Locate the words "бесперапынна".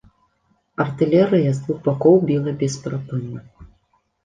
2.65-3.39